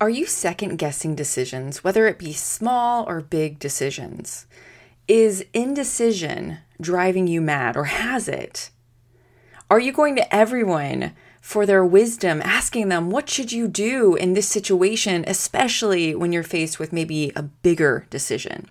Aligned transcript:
Are 0.00 0.08
you 0.08 0.26
second 0.26 0.76
guessing 0.76 1.16
decisions, 1.16 1.82
whether 1.82 2.06
it 2.06 2.20
be 2.20 2.32
small 2.32 3.04
or 3.08 3.20
big 3.20 3.58
decisions? 3.58 4.46
Is 5.08 5.44
indecision 5.52 6.58
driving 6.80 7.26
you 7.26 7.40
mad 7.40 7.76
or 7.76 7.84
has 7.84 8.28
it? 8.28 8.70
Are 9.68 9.80
you 9.80 9.90
going 9.90 10.14
to 10.14 10.34
everyone 10.34 11.14
for 11.40 11.66
their 11.66 11.84
wisdom, 11.84 12.40
asking 12.44 12.90
them, 12.90 13.10
what 13.10 13.28
should 13.28 13.50
you 13.50 13.66
do 13.66 14.14
in 14.14 14.34
this 14.34 14.48
situation, 14.48 15.24
especially 15.26 16.14
when 16.14 16.30
you're 16.30 16.44
faced 16.44 16.78
with 16.78 16.92
maybe 16.92 17.32
a 17.34 17.42
bigger 17.42 18.06
decision? 18.08 18.70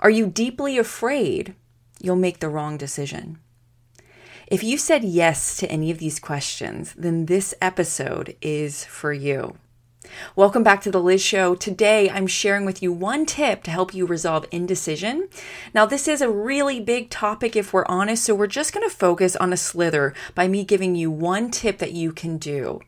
Are 0.00 0.10
you 0.10 0.26
deeply 0.26 0.78
afraid 0.78 1.54
you'll 2.00 2.16
make 2.16 2.40
the 2.40 2.48
wrong 2.48 2.76
decision? 2.76 3.38
If 4.48 4.64
you 4.64 4.78
said 4.78 5.04
yes 5.04 5.56
to 5.58 5.70
any 5.70 5.92
of 5.92 5.98
these 5.98 6.18
questions, 6.18 6.92
then 6.94 7.26
this 7.26 7.54
episode 7.62 8.36
is 8.42 8.84
for 8.84 9.12
you. 9.12 9.58
Welcome 10.36 10.62
back 10.62 10.80
to 10.82 10.90
the 10.90 11.00
Liz 11.00 11.22
Show. 11.22 11.54
Today, 11.54 12.10
I'm 12.10 12.26
sharing 12.26 12.64
with 12.64 12.82
you 12.82 12.92
one 12.92 13.24
tip 13.24 13.62
to 13.62 13.70
help 13.70 13.94
you 13.94 14.04
resolve 14.04 14.46
indecision. 14.50 15.28
Now, 15.72 15.86
this 15.86 16.08
is 16.08 16.20
a 16.20 16.28
really 16.28 16.80
big 16.80 17.08
topic 17.08 17.54
if 17.54 17.72
we're 17.72 17.86
honest, 17.86 18.24
so 18.24 18.34
we're 18.34 18.46
just 18.48 18.72
going 18.72 18.88
to 18.88 18.94
focus 18.94 19.36
on 19.36 19.52
a 19.52 19.56
slither 19.56 20.12
by 20.34 20.48
me 20.48 20.64
giving 20.64 20.96
you 20.96 21.10
one 21.10 21.50
tip 21.50 21.78
that 21.78 21.92
you 21.92 22.12
can 22.12 22.38
do. 22.38 22.80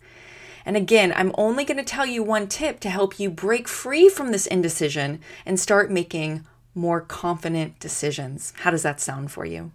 And 0.64 0.76
again, 0.76 1.12
I'm 1.14 1.32
only 1.38 1.64
going 1.64 1.76
to 1.76 1.84
tell 1.84 2.04
you 2.04 2.22
one 2.22 2.48
tip 2.48 2.80
to 2.80 2.90
help 2.90 3.20
you 3.20 3.30
break 3.30 3.68
free 3.68 4.08
from 4.08 4.32
this 4.32 4.46
indecision 4.46 5.20
and 5.44 5.60
start 5.60 5.90
making 5.90 6.44
more 6.74 7.00
confident 7.00 7.78
decisions. 7.78 8.52
How 8.56 8.72
does 8.72 8.82
that 8.82 9.00
sound 9.00 9.30
for 9.30 9.44
you? 9.44 9.70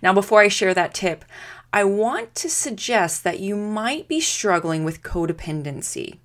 Now, 0.00 0.12
before 0.12 0.40
I 0.40 0.48
share 0.48 0.74
that 0.74 0.94
tip, 0.94 1.24
I 1.72 1.84
want 1.84 2.34
to 2.36 2.48
suggest 2.48 3.24
that 3.24 3.40
you 3.40 3.56
might 3.56 4.06
be 4.06 4.20
struggling 4.20 4.84
with 4.84 5.02
codependency. 5.02 6.18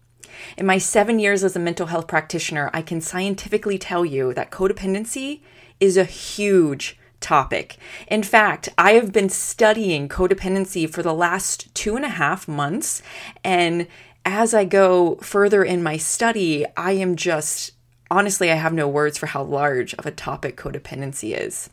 In 0.57 0.65
my 0.65 0.77
seven 0.77 1.19
years 1.19 1.43
as 1.43 1.55
a 1.55 1.59
mental 1.59 1.87
health 1.87 2.07
practitioner, 2.07 2.69
I 2.73 2.81
can 2.81 3.01
scientifically 3.01 3.77
tell 3.77 4.05
you 4.05 4.33
that 4.33 4.51
codependency 4.51 5.41
is 5.79 5.97
a 5.97 6.03
huge 6.03 6.97
topic. 7.19 7.77
In 8.07 8.23
fact, 8.23 8.69
I 8.77 8.93
have 8.93 9.11
been 9.11 9.29
studying 9.29 10.07
codependency 10.07 10.89
for 10.89 11.01
the 11.01 11.13
last 11.13 11.73
two 11.73 11.95
and 11.95 12.05
a 12.05 12.09
half 12.09 12.47
months. 12.47 13.01
And 13.43 13.87
as 14.25 14.53
I 14.53 14.65
go 14.65 15.15
further 15.17 15.63
in 15.63 15.83
my 15.83 15.97
study, 15.97 16.65
I 16.77 16.91
am 16.93 17.15
just 17.15 17.71
honestly, 18.11 18.51
I 18.51 18.55
have 18.55 18.73
no 18.73 18.87
words 18.87 19.17
for 19.17 19.25
how 19.25 19.43
large 19.43 19.93
of 19.95 20.05
a 20.05 20.11
topic 20.11 20.55
codependency 20.57 21.37
is. 21.37 21.69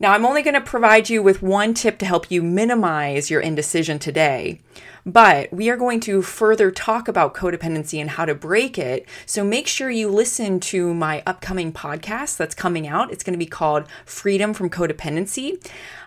Now, 0.00 0.12
I'm 0.12 0.24
only 0.24 0.42
going 0.42 0.54
to 0.54 0.60
provide 0.60 1.10
you 1.10 1.24
with 1.24 1.42
one 1.42 1.74
tip 1.74 1.98
to 1.98 2.06
help 2.06 2.30
you 2.30 2.40
minimize 2.40 3.30
your 3.30 3.40
indecision 3.40 3.98
today, 3.98 4.60
but 5.04 5.52
we 5.52 5.68
are 5.70 5.76
going 5.76 5.98
to 6.00 6.22
further 6.22 6.70
talk 6.70 7.08
about 7.08 7.34
codependency 7.34 8.00
and 8.00 8.10
how 8.10 8.24
to 8.24 8.34
break 8.34 8.78
it. 8.78 9.08
So 9.26 9.42
make 9.42 9.66
sure 9.66 9.90
you 9.90 10.08
listen 10.08 10.60
to 10.60 10.94
my 10.94 11.24
upcoming 11.26 11.72
podcast 11.72 12.36
that's 12.36 12.54
coming 12.54 12.86
out. 12.86 13.10
It's 13.10 13.24
going 13.24 13.34
to 13.34 13.44
be 13.44 13.46
called 13.46 13.88
Freedom 14.04 14.54
from 14.54 14.70
Codependency. 14.70 15.60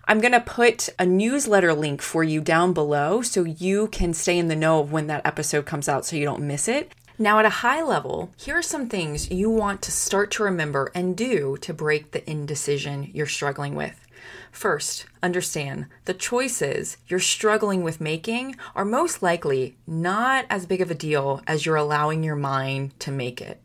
I'm 0.07 0.21
going 0.21 0.31
to 0.31 0.39
put 0.39 0.87
a 0.97 1.05
newsletter 1.05 1.73
link 1.73 2.01
for 2.01 2.23
you 2.23 2.39
down 2.39 2.71
below 2.71 3.21
so 3.21 3.43
you 3.43 3.87
can 3.89 4.13
stay 4.13 4.37
in 4.37 4.47
the 4.47 4.55
know 4.55 4.79
of 4.79 4.93
when 4.93 5.07
that 5.07 5.25
episode 5.25 5.65
comes 5.65 5.89
out 5.89 6.05
so 6.05 6.15
you 6.15 6.23
don't 6.25 6.47
miss 6.47 6.69
it. 6.69 6.93
Now, 7.21 7.37
at 7.37 7.45
a 7.45 7.61
high 7.61 7.83
level, 7.83 8.33
here 8.35 8.57
are 8.57 8.63
some 8.63 8.89
things 8.89 9.29
you 9.29 9.47
want 9.47 9.83
to 9.83 9.91
start 9.91 10.31
to 10.31 10.43
remember 10.43 10.91
and 10.95 11.15
do 11.15 11.55
to 11.61 11.71
break 11.71 12.09
the 12.09 12.27
indecision 12.27 13.11
you're 13.13 13.27
struggling 13.27 13.75
with. 13.75 14.07
First, 14.51 15.05
understand 15.21 15.85
the 16.05 16.15
choices 16.15 16.97
you're 17.07 17.19
struggling 17.19 17.83
with 17.83 18.01
making 18.01 18.55
are 18.75 18.83
most 18.83 19.21
likely 19.21 19.77
not 19.85 20.45
as 20.49 20.65
big 20.65 20.81
of 20.81 20.89
a 20.89 20.95
deal 20.95 21.43
as 21.45 21.63
you're 21.63 21.75
allowing 21.75 22.23
your 22.23 22.35
mind 22.35 22.99
to 23.01 23.11
make 23.11 23.39
it. 23.39 23.61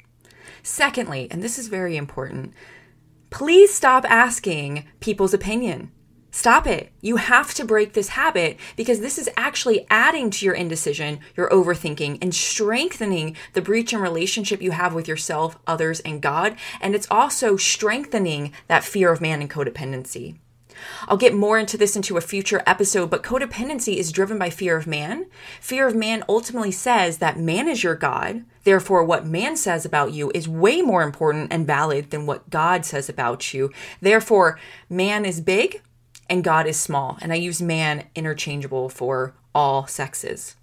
Secondly, 0.63 1.27
and 1.31 1.43
this 1.43 1.59
is 1.59 1.69
very 1.69 1.97
important, 1.97 2.53
please 3.31 3.73
stop 3.73 4.05
asking 4.05 4.85
people's 5.01 5.33
opinion. 5.33 5.91
Stop 6.37 6.67
it. 6.67 6.93
You 7.01 7.17
have 7.17 7.55
to 7.55 7.65
break 7.65 7.95
this 7.95 8.09
habit 8.09 8.59
because 8.77 9.01
this 9.01 9.17
is 9.17 9.31
actually 9.39 9.87
adding 9.89 10.29
to 10.29 10.45
your 10.45 10.55
indecision, 10.55 11.21
your 11.35 11.49
overthinking, 11.49 12.19
and 12.21 12.35
strengthening 12.35 13.35
the 13.55 13.63
breach 13.63 13.95
in 13.95 14.01
relationship 14.01 14.61
you 14.61 14.73
have 14.73 14.93
with 14.93 15.09
yourself, 15.09 15.59
others, 15.67 16.01
and 16.01 16.21
God. 16.21 16.57
And 16.83 16.95
it's 16.95 17.09
also 17.11 17.57
strengthening 17.57 18.53
that 18.69 18.85
fear 18.85 19.11
of 19.11 19.23
man 19.23 19.41
and 19.41 19.51
codependency. 19.51 20.37
I'll 21.09 21.17
get 21.17 21.35
more 21.35 21.59
into 21.59 21.79
this 21.79 21.97
into 21.97 22.19
a 22.19 22.21
future 22.21 22.63
episode, 22.67 23.09
but 23.09 23.23
codependency 23.23 23.97
is 23.97 24.13
driven 24.13 24.39
by 24.39 24.51
fear 24.51 24.77
of 24.77 24.87
man. 24.87 25.25
Fear 25.63 25.87
of 25.87 25.95
man 25.95 26.23
ultimately 26.29 26.71
says 26.71 27.17
that 27.17 27.39
man 27.39 27.67
is 27.67 27.83
your 27.83 27.95
God. 27.95 28.45
Therefore, 28.65 29.05
what 29.05 29.27
man 29.27 29.57
says 29.57 29.87
about 29.87 30.13
you 30.13 30.31
is 30.35 30.47
way 30.47 30.83
more 30.83 31.03
important 31.03 31.51
and 31.51 31.67
valid 31.67 32.11
than 32.11 32.27
what 32.27 32.51
God 32.51 32.85
says 32.85 33.09
about 33.09 33.55
you. 33.55 33.71
Therefore, 34.03 34.59
man 34.91 35.25
is 35.25 35.41
big, 35.41 35.81
and 36.29 36.45
God 36.45 36.67
is 36.67 36.79
small. 36.79 37.19
And 37.21 37.33
I 37.33 37.37
use 37.37 37.63
man 37.63 38.05
interchangeable 38.15 38.89
for 38.89 39.35
all 39.55 39.87
sexes. 39.87 40.57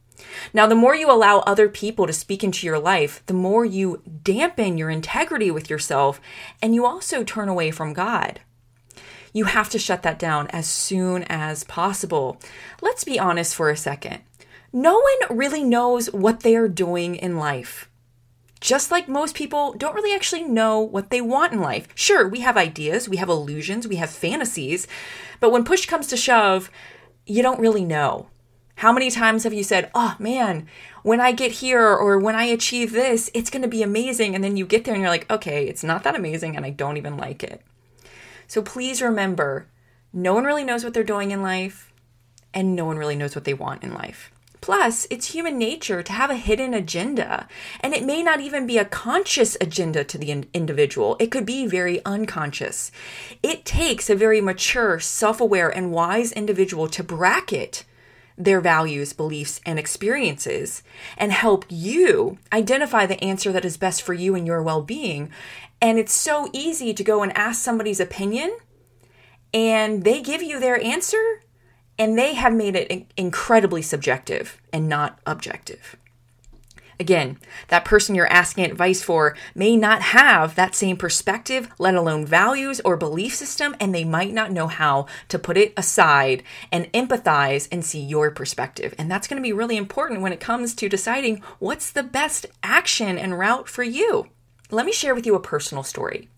Now, 0.54 0.68
the 0.68 0.76
more 0.76 0.96
you 0.96 1.12
allow 1.12 1.40
other 1.40 1.68
people 1.68 2.08
to 2.08 2.14
speak 2.14 2.44
into 2.44 2.66
your 2.66 2.80
life, 2.80 3.24
the 3.26 3.34
more 3.34 3.66
you 3.66 4.02
dampen 4.24 4.78
your 4.78 4.90
integrity 4.90 5.52
with 5.52 5.70
yourself, 5.70 6.22
and 6.62 6.74
you 6.74 6.86
also 6.86 7.24
turn 7.24 7.50
away 7.50 7.72
from 7.72 7.94
God. 7.94 8.40
You 9.34 9.46
have 9.46 9.70
to 9.72 9.80
shut 9.80 10.04
that 10.04 10.20
down 10.20 10.48
as 10.48 10.68
soon 10.68 11.24
as 11.24 11.64
possible. 11.64 12.40
Let's 12.82 13.04
be 13.04 13.20
honest 13.20 13.56
for 13.56 13.70
a 13.70 13.78
second. 13.78 14.22
No 14.72 14.94
one 14.94 15.38
really 15.38 15.64
knows 15.64 16.12
what 16.12 16.42
they 16.42 16.56
are 16.56 16.68
doing 16.68 17.16
in 17.16 17.38
life 17.38 17.90
just 18.64 18.92
like 18.92 19.10
most 19.10 19.36
people 19.36 19.74
don't 19.74 19.94
really 19.94 20.16
actually 20.16 20.42
know 20.42 20.80
what 20.80 21.10
they 21.10 21.20
want 21.20 21.52
in 21.52 21.60
life. 21.60 21.90
Sure, 21.96 22.30
we 22.30 22.40
have 22.40 22.56
ideas, 22.56 23.10
we 23.10 23.18
have 23.18 23.28
illusions, 23.28 23.90
we 23.90 23.98
have 23.98 24.10
fantasies, 24.10 24.88
but 25.42 25.52
when 25.52 25.66
push 25.66 25.86
comes 25.86 26.08
to 26.08 26.16
shove, 26.16 26.72
you 27.26 27.44
don't 27.44 27.60
really 27.60 27.84
know. 27.84 28.28
How 28.76 28.94
many 28.94 29.12
times 29.12 29.44
have 29.44 29.54
you 29.54 29.64
said, 29.64 29.92
oh 29.94 30.16
man, 30.18 30.66
when 31.04 31.20
I 31.20 31.34
get 31.34 31.52
here 31.52 31.86
or 31.86 32.18
when 32.18 32.36
I 32.38 32.46
achieve 32.46 32.94
this, 32.94 33.30
it's 33.34 33.50
going 33.50 33.64
to 33.64 33.68
be 33.68 33.84
amazing. 33.84 34.34
And 34.34 34.42
then 34.42 34.56
you 34.56 34.66
get 34.66 34.86
there 34.86 34.94
and 34.94 35.02
you're 35.02 35.12
like, 35.12 35.30
okay, 35.30 35.68
it's 35.68 35.84
not 35.84 36.04
that 36.04 36.16
amazing 36.16 36.56
and 36.56 36.66
I 36.66 36.70
don't 36.70 36.96
even 36.96 37.18
like 37.18 37.44
it. 37.44 37.62
So 38.48 38.62
please 38.62 39.02
remember 39.02 39.68
no 40.14 40.34
one 40.34 40.46
really 40.46 40.64
knows 40.64 40.86
what 40.86 40.94
they're 40.94 41.04
doing 41.04 41.32
in 41.32 41.42
life 41.42 41.92
and 42.54 42.78
no 42.78 42.86
one 42.86 42.98
really 42.98 43.18
knows 43.18 43.36
what 43.36 43.44
they 43.44 43.54
want 43.54 43.84
in 43.84 43.94
life. 43.94 44.33
Plus, 44.64 45.06
it's 45.10 45.34
human 45.34 45.58
nature 45.58 46.02
to 46.02 46.14
have 46.14 46.30
a 46.30 46.38
hidden 46.38 46.74
agenda, 46.74 47.50
and 47.82 47.94
it 47.94 48.06
may 48.06 48.24
not 48.24 48.40
even 48.40 48.66
be 48.66 48.78
a 48.78 48.86
conscious 48.86 49.58
agenda 49.60 50.06
to 50.06 50.18
the 50.18 50.32
in- 50.32 50.46
individual. 50.54 51.18
It 51.20 51.32
could 51.32 51.46
be 51.46 51.68
very 51.68 52.00
unconscious. 52.06 52.90
It 53.44 53.66
takes 53.66 54.10
a 54.10 54.16
very 54.16 54.40
mature, 54.40 55.02
self 55.02 55.42
aware, 55.42 55.68
and 55.68 55.92
wise 55.92 56.32
individual 56.32 56.88
to 56.88 57.04
bracket 57.04 57.84
their 58.38 58.62
values, 58.62 59.12
beliefs, 59.12 59.60
and 59.66 59.78
experiences 59.78 60.82
and 61.18 61.34
help 61.34 61.66
you 61.68 62.38
identify 62.54 63.06
the 63.06 63.22
answer 63.22 63.52
that 63.52 63.66
is 63.66 63.76
best 63.76 64.02
for 64.02 64.14
you 64.14 64.34
and 64.34 64.48
your 64.48 64.64
well 64.64 64.82
being. 64.82 65.30
And 65.82 66.00
it's 66.00 66.14
so 66.14 66.50
easy 66.54 66.94
to 66.94 67.04
go 67.04 67.22
and 67.22 67.38
ask 67.38 67.62
somebody's 67.62 68.00
opinion 68.00 68.56
and 69.54 70.06
they 70.06 70.22
give 70.22 70.42
you 70.42 70.62
their 70.62 70.82
answer 70.82 71.43
and 71.98 72.18
they 72.18 72.34
have 72.34 72.54
made 72.54 72.76
it 72.76 73.08
incredibly 73.18 73.82
subjective 73.82 74.60
and 74.72 74.90
not 74.90 75.20
objective. 75.26 75.98
Again, 77.00 77.40
that 77.70 77.86
person 77.86 78.16
you're 78.16 78.32
asking 78.32 78.66
advice 78.66 79.02
for 79.02 79.36
may 79.56 79.76
not 79.76 80.02
have 80.02 80.56
that 80.56 80.76
same 80.76 80.96
perspective, 80.96 81.68
let 81.80 81.96
alone 81.96 82.26
values 82.26 82.80
or 82.86 82.96
belief 82.96 83.36
system, 83.36 83.76
and 83.80 83.94
they 83.94 84.04
might 84.04 84.34
not 84.34 84.52
know 84.52 84.68
how 84.68 85.08
to 85.30 85.40
put 85.40 85.58
it 85.58 85.74
aside 85.76 86.44
and 86.72 86.92
empathize 86.94 87.68
and 87.72 87.84
see 87.84 88.00
your 88.00 88.32
perspective. 88.32 88.94
And 88.98 89.10
that's 89.10 89.28
going 89.28 89.42
to 89.42 89.44
be 89.46 89.54
really 89.54 89.76
important 89.76 90.22
when 90.22 90.34
it 90.34 90.40
comes 90.40 90.74
to 90.76 90.88
deciding 90.88 91.42
what's 91.60 91.92
the 91.92 92.04
best 92.04 92.46
action 92.62 93.18
and 93.18 93.40
route 93.40 93.68
for 93.68 93.84
you. 93.84 94.30
Let 94.70 94.86
me 94.86 94.92
share 94.92 95.16
with 95.16 95.26
you 95.26 95.36
a 95.36 95.42
personal 95.42 95.84
story. 95.84 96.30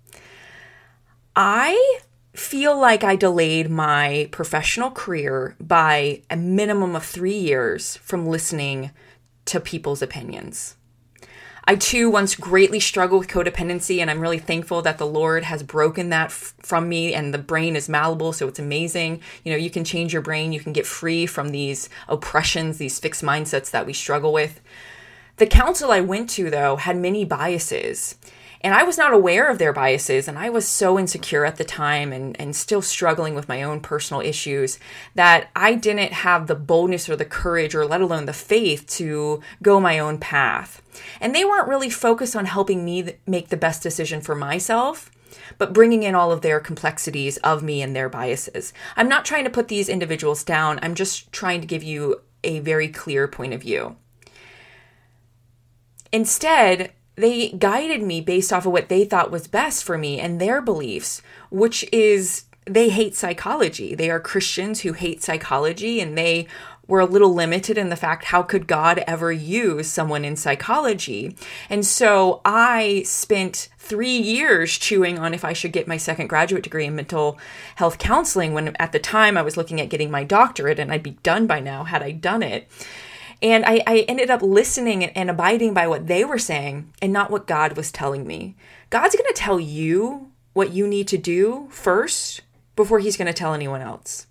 I 1.36 2.00
feel 2.36 2.78
like 2.80 3.04
I 3.04 3.16
delayed 3.16 3.70
my 3.70 4.30
professional 4.32 4.92
career 4.92 5.56
by 5.60 6.22
a 6.30 6.36
minimum 6.36 6.96
of 6.96 7.06
three 7.06 7.38
years 7.38 7.98
from 7.98 8.28
listening 8.28 8.92
to 9.46 9.60
people's 9.60 10.02
opinions. 10.02 10.76
I 11.68 11.76
too 11.76 12.12
once 12.12 12.36
greatly 12.36 12.80
struggled 12.80 13.22
with 13.22 13.30
codependency, 13.30 14.00
and 14.00 14.12
I'm 14.12 14.20
really 14.20 14.38
thankful 14.38 14.84
that 14.84 15.00
the 15.00 15.08
Lord 15.08 15.44
has 15.46 15.64
broken 15.64 16.10
that 16.10 16.28
f- 16.28 16.54
from 16.62 16.88
me. 16.88 17.14
And 17.14 17.34
the 17.34 17.40
brain 17.40 17.76
is 17.76 17.90
malleable, 17.90 18.34
so 18.34 18.48
it's 18.48 18.60
amazing. 18.60 19.22
You 19.44 19.52
know, 19.52 19.58
you 19.58 19.72
can 19.72 19.84
change 19.84 20.14
your 20.14 20.22
brain, 20.22 20.54
you 20.54 20.60
can 20.60 20.74
get 20.74 20.86
free 20.86 21.26
from 21.26 21.50
these 21.50 21.90
oppressions, 22.08 22.78
these 22.78 23.00
fixed 23.00 23.24
mindsets 23.24 23.72
that 23.72 23.88
we 23.88 23.94
struggle 23.94 24.32
with. 24.32 24.62
The 25.38 25.48
counsel 25.48 25.92
I 25.92 26.02
went 26.02 26.30
to, 26.32 26.52
though, 26.52 26.76
had 26.76 26.98
many 26.98 27.26
biases. 27.26 28.16
And 28.62 28.74
I 28.74 28.84
was 28.84 28.98
not 28.98 29.14
aware 29.14 29.50
of 29.50 29.58
their 29.58 29.74
biases, 29.74 30.28
and 30.28 30.38
I 30.40 30.50
was 30.50 30.68
so 30.68 30.98
insecure 30.98 31.46
at 31.46 31.58
the 31.58 31.64
time 31.64 32.12
and, 32.12 32.40
and 32.40 32.56
still 32.56 32.82
struggling 32.82 33.36
with 33.36 33.50
my 33.50 33.64
own 33.64 33.80
personal 33.80 34.22
issues 34.22 34.80
that 35.14 35.50
I 35.56 35.76
didn't 35.76 36.14
have 36.14 36.48
the 36.48 36.56
boldness 36.56 37.10
or 37.10 37.16
the 37.16 37.26
courage 37.26 37.76
or 37.76 37.86
let 37.86 38.02
alone 38.02 38.26
the 38.26 38.34
faith 38.34 38.88
to 38.98 39.42
go 39.62 39.80
my 39.80 40.00
own 40.00 40.18
path. 40.18 40.82
And 41.22 41.36
they 41.36 41.46
weren't 41.46 41.68
really 41.68 41.90
focused 41.90 42.36
on 42.36 42.46
helping 42.46 42.84
me 42.84 43.14
make 43.28 43.50
the 43.50 43.58
best 43.58 43.84
decision 43.84 44.22
for 44.22 44.36
myself 44.36 45.12
but 45.58 45.74
bringing 45.74 46.04
in 46.04 46.16
all 46.16 46.32
of 46.32 46.42
their 46.42 46.60
complexities 46.60 47.38
of 47.38 47.64
me 47.64 47.82
and 47.82 47.96
their 47.96 48.10
biases. 48.10 48.74
I'm 48.96 49.10
not 49.10 49.26
trying 49.26 49.44
to 49.44 49.50
put 49.50 49.68
these 49.68 49.90
individuals 49.90 50.44
down, 50.44 50.80
I'm 50.82 50.96
just 50.96 51.32
trying 51.32 51.62
to 51.62 51.68
give 51.68 51.84
you 51.84 52.22
a 52.44 52.60
very 52.60 52.88
clear 52.88 53.28
point 53.28 53.54
of 53.54 53.62
view. 53.62 53.96
Instead, 56.12 56.94
they 57.16 57.50
guided 57.50 58.02
me 58.02 58.22
based 58.22 58.52
off 58.52 58.66
of 58.66 58.72
what 58.72 58.90
they 58.90 59.06
thought 59.06 59.32
was 59.32 59.48
best 59.48 59.84
for 59.84 59.98
me 59.98 60.20
and 60.20 60.40
their 60.40 60.62
beliefs, 60.62 61.22
which 61.50 61.86
is 61.92 62.46
they 62.66 62.90
hate 62.90 63.16
psychology. 63.16 63.96
They 63.96 64.10
are 64.10 64.20
Christians 64.20 64.82
who 64.82 64.94
hate 64.94 65.24
psychology 65.24 66.02
and 66.02 66.18
they 66.18 66.48
were 66.88 67.00
a 67.00 67.06
little 67.06 67.34
limited 67.34 67.78
in 67.78 67.90
the 67.90 67.96
fact 67.96 68.26
how 68.26 68.44
could 68.44 68.68
God 68.68 69.04
ever 69.08 69.32
use 69.32 69.88
someone 69.88 70.26
in 70.26 70.36
psychology? 70.36 71.36
And 71.70 71.86
so 71.86 72.42
I 72.46 73.04
spent 73.06 73.70
three 73.80 74.18
years 74.18 74.78
chewing 74.78 75.18
on 75.18 75.34
if 75.34 75.46
I 75.46 75.54
should 75.54 75.72
get 75.72 75.88
my 75.88 75.98
second 75.98 76.28
graduate 76.28 76.64
degree 76.64 76.86
in 76.86 76.96
mental 76.96 77.40
health 77.76 77.98
counseling 77.98 78.54
when 78.54 78.76
at 78.78 78.92
the 78.92 79.00
time 79.00 79.38
I 79.38 79.42
was 79.42 79.58
looking 79.58 79.82
at 79.82 79.90
getting 79.90 80.12
my 80.12 80.24
doctorate 80.24 80.80
and 80.80 80.92
I'd 80.92 81.04
be 81.04 81.18
done 81.24 81.48
by 81.48 81.60
now 81.60 81.84
had 81.86 82.04
I 82.04 82.12
done 82.12 82.44
it. 82.44 82.68
And 83.42 83.66
I, 83.66 83.84
I 83.86 84.00
ended 84.08 84.30
up 84.30 84.42
listening 84.42 85.04
and 85.04 85.30
abiding 85.30 85.74
by 85.74 85.88
what 85.88 86.08
they 86.08 86.24
were 86.24 86.40
saying 86.40 86.92
and 87.02 87.12
not 87.12 87.32
what 87.32 87.48
God 87.48 87.76
was 87.76 87.92
telling 87.92 88.26
me. 88.26 88.56
God's 88.90 89.16
going 89.16 89.28
to 89.28 89.34
tell 89.34 89.60
you 89.60 90.32
what 90.54 90.72
you 90.72 90.88
need 90.88 91.08
to 91.10 91.18
do 91.18 91.68
first 91.70 92.42
before 92.76 93.00
he's 93.00 93.18
going 93.18 93.28
to 93.28 93.34
tell 93.34 93.54
anyone 93.54 93.82
else. 93.82 94.28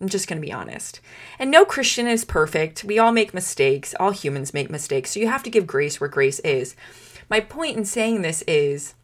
I'm 0.00 0.08
just 0.08 0.28
going 0.28 0.40
to 0.40 0.46
be 0.46 0.52
honest. 0.52 1.00
And 1.38 1.50
no 1.50 1.64
Christian 1.64 2.06
is 2.06 2.24
perfect. 2.24 2.84
We 2.84 2.98
all 2.98 3.12
make 3.12 3.34
mistakes. 3.34 3.94
All 4.00 4.12
humans 4.12 4.54
make 4.54 4.70
mistakes. 4.70 5.10
So 5.10 5.20
you 5.20 5.28
have 5.28 5.42
to 5.42 5.50
give 5.50 5.66
grace 5.66 6.00
where 6.00 6.08
grace 6.08 6.38
is. 6.40 6.74
My 7.28 7.40
point 7.40 7.76
in 7.76 7.84
saying 7.84 8.22
this 8.22 8.42
is 8.42 8.94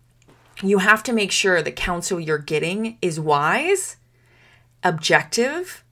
you 0.63 0.79
have 0.79 1.03
to 1.05 1.13
make 1.13 1.33
sure 1.33 1.61
the 1.61 1.71
counsel 1.71 2.19
you're 2.19 2.39
getting 2.39 2.97
is 3.03 3.21
wise, 3.21 3.97
objective, 4.83 5.85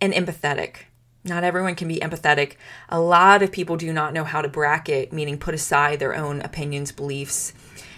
and 0.00 0.14
empathetic. 0.14 0.86
Not 1.22 1.44
everyone 1.44 1.74
can 1.74 1.88
be 1.88 1.98
empathetic. 1.98 2.54
A 2.88 3.00
lot 3.00 3.42
of 3.42 3.52
people 3.52 3.76
do 3.76 3.92
not 3.92 4.14
know 4.14 4.24
how 4.24 4.40
to 4.40 4.48
bracket, 4.48 5.12
meaning 5.12 5.38
put 5.38 5.54
aside 5.54 5.98
their 5.98 6.14
own 6.14 6.40
opinions, 6.40 6.92
beliefs, 6.92 7.52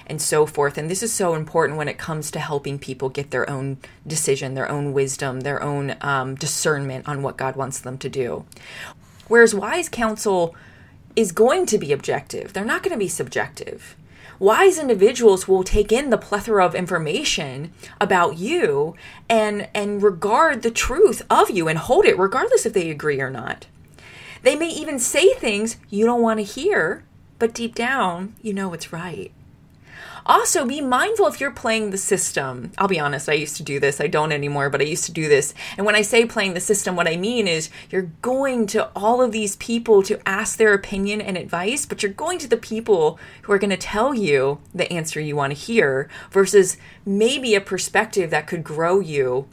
and 0.06 0.20
so 0.20 0.44
forth. 0.44 0.76
And 0.76 0.90
this 0.90 1.02
is 1.02 1.12
so 1.12 1.34
important 1.34 1.78
when 1.78 1.88
it 1.88 1.98
comes 1.98 2.32
to 2.32 2.40
helping 2.40 2.80
people 2.80 3.08
get 3.08 3.30
their 3.30 3.48
own 3.48 3.78
decision, 4.04 4.54
their 4.54 4.69
own 4.69 4.92
wisdom, 4.92 5.40
their 5.40 5.62
own 5.62 5.96
um, 6.00 6.34
discernment 6.34 7.06
on 7.06 7.22
what 7.22 7.36
God 7.36 7.54
wants 7.54 7.78
them 7.78 7.96
to 7.98 8.08
do. 8.08 8.44
Whereas 9.28 9.54
wise 9.54 9.88
counsel 9.88 10.56
is 11.14 11.30
going 11.30 11.66
to 11.66 11.78
be 11.78 11.92
objective, 11.92 12.52
they're 12.52 12.64
not 12.64 12.82
going 12.82 12.92
to 12.92 12.98
be 12.98 13.08
subjective. 13.08 13.96
Wise 14.38 14.79
individuals 14.79 15.46
will 15.46 15.62
take 15.62 15.93
in 15.93 16.11
the 16.11 16.19
plethora 16.19 16.64
of 16.64 16.75
information 16.75 17.73
about 18.00 18.38
you 18.38 18.94
and 19.29 19.69
and 19.75 20.02
regard 20.02 20.62
the 20.62 20.70
truth 20.70 21.23
of 21.31 21.50
you 21.50 21.69
and 21.69 21.79
hold 21.79 22.05
it 22.05 22.19
regardless 22.19 22.67
if 22.67 22.73
they 22.73 22.90
agree 22.90 23.20
or 23.20 23.31
not. 23.31 23.67
They 24.43 24.56
may 24.56 24.69
even 24.69 24.99
say 24.99 25.32
things 25.34 25.76
you 25.88 26.05
don't 26.05 26.23
want 26.23 26.40
to 26.40 26.44
hear, 26.44 27.05
but 27.38 27.55
deep 27.55 27.75
down, 27.75 28.34
you 28.43 28.52
know 28.52 28.73
it's 28.73 28.93
right. 28.93 29.32
Also, 30.24 30.64
be 30.64 30.80
mindful 30.80 31.26
if 31.26 31.40
you're 31.40 31.50
playing 31.50 31.90
the 31.90 31.98
system. 31.98 32.70
I'll 32.78 32.88
be 32.88 33.00
honest, 33.00 33.28
I 33.28 33.32
used 33.32 33.56
to 33.56 33.62
do 33.62 33.80
this. 33.80 34.00
I 34.00 34.06
don't 34.06 34.32
anymore, 34.32 34.70
but 34.70 34.80
I 34.80 34.84
used 34.84 35.04
to 35.06 35.12
do 35.12 35.28
this. 35.28 35.52
And 35.76 35.84
when 35.84 35.96
I 35.96 36.02
say 36.02 36.24
playing 36.24 36.54
the 36.54 36.60
system, 36.60 36.94
what 36.94 37.08
I 37.08 37.16
mean 37.16 37.48
is 37.48 37.70
you're 37.90 38.10
going 38.22 38.66
to 38.69 38.88
all 38.94 39.20
of 39.20 39.32
these 39.32 39.56
people 39.56 40.02
to 40.04 40.20
ask 40.28 40.56
their 40.58 40.74
opinion 40.74 41.20
and 41.20 41.36
advice, 41.36 41.86
but 41.86 42.02
you're 42.02 42.12
going 42.12 42.38
to 42.38 42.48
the 42.48 42.56
people 42.56 43.19
who 43.42 43.52
are 43.52 43.58
going 43.58 43.70
to 43.70 43.76
tell 43.76 44.14
you 44.14 44.60
the 44.72 44.90
answer 44.92 45.20
you 45.20 45.34
want 45.34 45.52
to 45.52 45.58
hear 45.58 46.08
versus 46.30 46.76
maybe 47.04 47.54
a 47.54 47.60
perspective 47.60 48.30
that 48.30 48.46
could 48.46 48.62
grow 48.62 49.00
you 49.00 49.48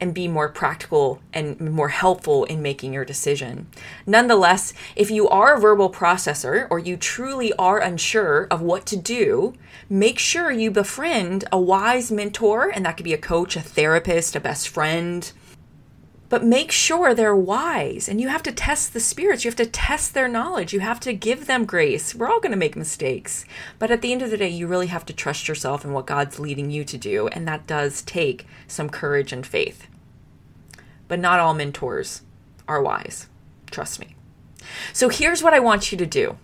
and 0.00 0.14
be 0.14 0.28
more 0.28 0.48
practical 0.48 1.20
and 1.32 1.60
more 1.60 1.88
helpful 1.88 2.44
in 2.44 2.62
making 2.62 2.92
your 2.92 3.04
decision. 3.04 3.66
Nonetheless, 4.06 4.72
if 4.96 5.10
you 5.10 5.28
are 5.28 5.54
a 5.54 5.60
verbal 5.60 5.90
processor 5.90 6.66
or 6.70 6.78
you 6.78 6.96
truly 6.96 7.52
are 7.54 7.78
unsure 7.78 8.46
of 8.50 8.60
what 8.60 8.86
to 8.86 8.96
do, 8.96 9.54
make 9.90 10.18
sure 10.18 10.50
you 10.50 10.70
befriend 10.70 11.44
a 11.50 11.60
wise 11.60 12.10
mentor, 12.10 12.70
and 12.70 12.84
that 12.84 12.96
could 12.96 13.04
be 13.04 13.14
a 13.14 13.18
coach, 13.18 13.56
a 13.56 13.60
therapist, 13.60 14.36
a 14.36 14.40
best 14.40 14.68
friend. 14.68 15.32
But 16.28 16.44
make 16.44 16.70
sure 16.70 17.14
they're 17.14 17.34
wise, 17.34 18.08
and 18.08 18.20
you 18.20 18.28
have 18.28 18.42
to 18.42 18.52
test 18.52 18.92
the 18.92 19.00
spirits. 19.00 19.44
You 19.44 19.50
have 19.50 19.56
to 19.56 19.66
test 19.66 20.12
their 20.12 20.28
knowledge. 20.28 20.74
You 20.74 20.80
have 20.80 21.00
to 21.00 21.14
give 21.14 21.46
them 21.46 21.64
grace. 21.64 22.14
We're 22.14 22.28
all 22.28 22.40
going 22.40 22.52
to 22.52 22.58
make 22.58 22.76
mistakes. 22.76 23.46
But 23.78 23.90
at 23.90 24.02
the 24.02 24.12
end 24.12 24.20
of 24.20 24.30
the 24.30 24.36
day, 24.36 24.48
you 24.48 24.66
really 24.66 24.88
have 24.88 25.06
to 25.06 25.14
trust 25.14 25.48
yourself 25.48 25.84
and 25.84 25.94
what 25.94 26.06
God's 26.06 26.38
leading 26.38 26.70
you 26.70 26.84
to 26.84 26.98
do. 26.98 27.28
And 27.28 27.48
that 27.48 27.66
does 27.66 28.02
take 28.02 28.46
some 28.66 28.90
courage 28.90 29.32
and 29.32 29.46
faith. 29.46 29.86
But 31.08 31.18
not 31.18 31.40
all 31.40 31.54
mentors 31.54 32.22
are 32.66 32.82
wise. 32.82 33.28
Trust 33.70 33.98
me. 33.98 34.14
So 34.92 35.08
here's 35.08 35.42
what 35.42 35.54
I 35.54 35.60
want 35.60 35.92
you 35.92 35.98
to 35.98 36.06
do 36.06 36.36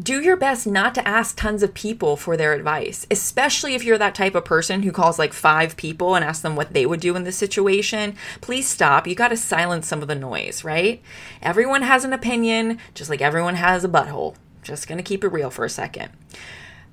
do 0.00 0.20
your 0.20 0.36
best 0.36 0.66
not 0.66 0.94
to 0.94 1.08
ask 1.08 1.36
tons 1.36 1.62
of 1.62 1.72
people 1.72 2.16
for 2.16 2.36
their 2.36 2.52
advice, 2.52 3.06
especially 3.10 3.74
if 3.74 3.82
you're 3.82 3.98
that 3.98 4.14
type 4.14 4.34
of 4.34 4.44
person 4.44 4.82
who 4.82 4.92
calls 4.92 5.18
like 5.18 5.32
five 5.32 5.76
people 5.76 6.14
and 6.14 6.24
asks 6.24 6.42
them 6.42 6.56
what 6.56 6.74
they 6.74 6.84
would 6.84 7.00
do 7.00 7.16
in 7.16 7.24
this 7.24 7.36
situation. 7.36 8.14
Please 8.40 8.68
stop. 8.68 9.06
You 9.06 9.14
got 9.14 9.28
to 9.28 9.36
silence 9.36 9.86
some 9.86 10.02
of 10.02 10.08
the 10.08 10.14
noise, 10.14 10.64
right? 10.64 11.02
Everyone 11.40 11.82
has 11.82 12.04
an 12.04 12.12
opinion, 12.12 12.78
just 12.94 13.08
like 13.08 13.22
everyone 13.22 13.54
has 13.54 13.84
a 13.84 13.88
butthole. 13.88 14.36
Just 14.62 14.88
going 14.88 14.98
to 14.98 15.04
keep 15.04 15.24
it 15.24 15.28
real 15.28 15.50
for 15.50 15.64
a 15.64 15.70
second. 15.70 16.10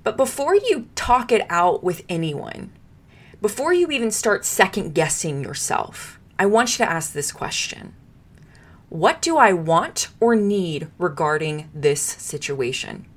But 0.04 0.16
before 0.16 0.56
you 0.56 0.88
talk 0.96 1.32
it 1.32 1.46
out 1.50 1.84
with 1.84 2.04
anyone, 2.08 2.72
before 3.42 3.74
you 3.74 3.90
even 3.92 4.12
start 4.12 4.46
second 4.46 4.94
guessing 4.94 5.44
yourself, 5.44 6.20
I 6.40 6.46
want 6.46 6.78
you 6.78 6.86
to 6.86 6.92
ask 6.92 7.12
this 7.12 7.32
question 7.32 7.96
what 8.94 9.24
do 9.24 9.38
I 9.38 9.54
want 9.54 10.10
or 10.20 10.36
need 10.36 10.88
regarding 11.00 11.68
this 11.74 12.00
situation? 12.00 13.08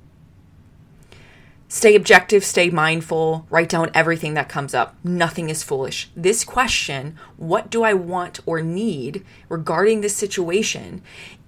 Stay 1.67 1.93
objective, 1.93 2.43
stay 2.43 2.71
mindful, 2.71 3.45
write 3.51 3.69
down 3.69 3.91
everything 3.93 4.33
that 4.33 4.49
comes 4.49 4.73
up. 4.73 4.95
Nothing 5.03 5.51
is 5.51 5.61
foolish. 5.61 6.09
This 6.15 6.43
question, 6.43 7.15
what 7.35 7.69
do 7.69 7.83
I 7.83 7.93
want 7.93 8.39
or 8.47 8.59
need 8.59 9.23
regarding 9.49 10.01
this 10.01 10.15
situation, 10.15 11.03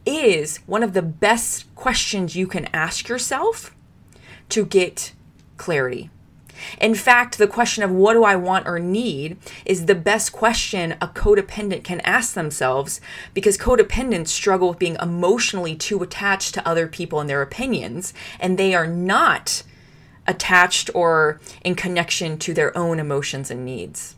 is 0.05 0.57
one 0.67 0.83
of 0.83 0.93
the 0.93 1.01
best 1.01 1.73
questions 1.73 2.35
you 2.35 2.45
can 2.45 2.67
ask 2.67 3.09
yourself 3.09 3.75
to 4.49 4.63
get 4.63 5.11
clarity. 5.57 6.12
In 6.80 6.96
fact, 6.96 7.38
the 7.38 7.48
question 7.48 7.84
of 7.84 7.92
what 7.92 8.13
do 8.13 8.24
I 8.24 8.36
want 8.36 8.68
or 8.68 8.80
need 8.80 9.38
is 9.66 9.86
the 9.86 9.96
best 9.96 10.32
question 10.32 10.96
a 11.01 11.08
codependent 11.08 11.84
can 11.84 12.01
ask 12.01 12.34
themselves 12.34 13.01
because 13.34 13.58
codependents 13.58 14.30
struggle 14.30 14.70
with 14.70 14.80
being 14.80 14.98
emotionally 15.01 15.75
too 15.75 16.01
attached 16.01 16.54
to 16.54 16.68
other 16.68 16.88
people 16.88 17.20
and 17.20 17.30
their 17.30 17.42
opinions, 17.42 18.13
and 18.39 18.58
they 18.58 18.74
are 18.74 18.88
not 18.88 19.63
attached 20.28 20.89
or 20.94 21.39
in 21.63 21.75
connection 21.75 22.38
to 22.38 22.54
their 22.54 22.78
own 22.78 23.00
emotions 23.00 23.50
and 23.50 23.66
needs. 23.66 24.16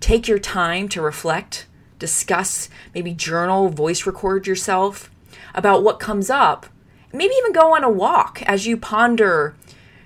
Take 0.00 0.28
your 0.28 0.38
time 0.38 0.88
to 0.90 1.00
reflect, 1.00 1.66
discuss, 1.98 2.68
maybe 2.94 3.14
journal, 3.14 3.70
voice 3.70 4.06
record 4.06 4.46
yourself 4.46 5.10
about 5.54 5.82
what 5.82 6.00
comes 6.00 6.28
up. 6.30 6.66
Maybe 7.12 7.34
even 7.38 7.52
go 7.52 7.74
on 7.74 7.84
a 7.84 7.90
walk 7.90 8.42
as 8.42 8.66
you 8.66 8.76
ponder 8.76 9.54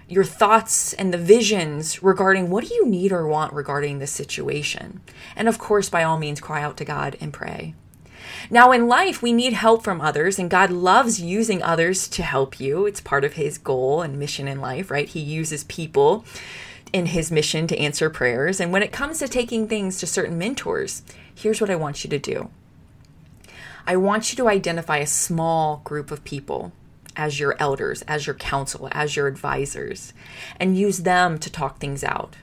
your 0.08 0.24
thoughts 0.24 0.94
and 0.94 1.12
the 1.12 1.18
visions 1.18 2.02
regarding 2.02 2.48
what 2.48 2.66
do 2.66 2.74
you 2.74 2.86
need 2.86 3.12
or 3.12 3.26
want 3.26 3.52
regarding 3.52 3.98
this 3.98 4.10
situation. 4.10 5.00
And 5.36 5.48
of 5.48 5.58
course, 5.58 5.90
by 5.90 6.02
all 6.02 6.18
means, 6.18 6.40
cry 6.40 6.62
out 6.62 6.76
to 6.78 6.84
God 6.84 7.16
and 7.20 7.32
pray. 7.32 7.74
Now, 8.50 8.72
in 8.72 8.88
life, 8.88 9.20
we 9.20 9.32
need 9.32 9.52
help 9.52 9.84
from 9.84 10.00
others, 10.00 10.38
and 10.38 10.50
God 10.50 10.70
loves 10.70 11.20
using 11.20 11.62
others 11.62 12.08
to 12.08 12.22
help 12.22 12.58
you. 12.58 12.86
It's 12.86 13.00
part 13.00 13.24
of 13.24 13.34
His 13.34 13.58
goal 13.58 14.00
and 14.00 14.18
mission 14.18 14.48
in 14.48 14.60
life, 14.60 14.90
right? 14.90 15.08
He 15.08 15.20
uses 15.20 15.64
people 15.64 16.24
in 16.92 17.06
His 17.06 17.30
mission 17.30 17.66
to 17.66 17.78
answer 17.78 18.08
prayers. 18.08 18.60
And 18.60 18.72
when 18.72 18.82
it 18.82 18.92
comes 18.92 19.18
to 19.18 19.28
taking 19.28 19.68
things 19.68 19.98
to 19.98 20.06
certain 20.06 20.38
mentors, 20.38 21.02
here's 21.34 21.60
what 21.60 21.70
I 21.70 21.76
want 21.76 22.04
you 22.04 22.10
to 22.10 22.18
do 22.18 22.50
I 23.86 23.96
want 23.96 24.32
you 24.32 24.36
to 24.36 24.48
identify 24.48 24.98
a 24.98 25.06
small 25.06 25.80
group 25.84 26.10
of 26.10 26.24
people 26.24 26.72
as 27.18 27.38
your 27.38 27.54
elders, 27.58 28.00
as 28.08 28.26
your 28.26 28.34
counsel, 28.34 28.88
as 28.92 29.16
your 29.16 29.26
advisors, 29.26 30.14
and 30.58 30.78
use 30.78 30.98
them 30.98 31.36
to 31.38 31.50
talk 31.50 31.78
things 31.78 32.02
out, 32.02 32.36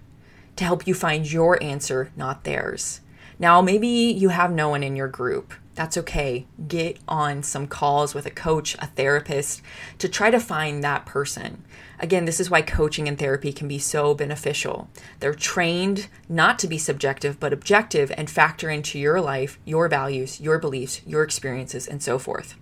to 0.58 0.64
help 0.64 0.86
you 0.86 0.94
find 0.94 1.32
your 1.32 1.62
answer, 1.64 2.12
not 2.16 2.44
theirs. 2.44 3.00
Now, 3.40 3.62
maybe 3.62 3.88
you 3.88 4.30
have 4.30 4.52
no 4.52 4.70
one 4.70 4.84
in 4.84 4.96
your 4.96 5.08
group, 5.08 5.54
That's 5.76 5.98
okay. 5.98 6.48
Get 6.70 7.00
on 7.06 7.44
some 7.44 7.68
calls 7.68 8.16
with 8.16 8.26
a 8.26 8.32
coach, 8.32 8.76
a 8.80 8.88
therapist 8.88 9.62
to 10.00 10.08
try 10.08 10.32
to 10.32 10.40
find 10.40 10.82
that 10.84 11.06
person. 11.06 11.66
Again, 12.00 12.24
this 12.24 12.40
is 12.40 12.50
why 12.50 12.62
coaching 12.62 13.10
and 13.10 13.20
therapy 13.20 13.52
can 13.52 13.68
be 13.68 13.78
so 13.78 14.14
beneficial. 14.14 14.90
They're 15.20 15.34
trained 15.34 16.08
not 16.30 16.60
to 16.60 16.68
be 16.68 16.78
subjective, 16.78 17.40
but 17.42 17.52
objective 17.52 18.12
and 18.18 18.30
factor 18.30 18.70
into 18.70 18.98
your 18.98 19.20
life, 19.20 19.60
your 19.66 19.90
values, 19.90 20.40
your 20.40 20.60
beliefs, 20.60 21.02
your 21.06 21.24
experiences, 21.24 21.88
and 21.88 22.02
so 22.02 22.18
forth. 22.18 22.56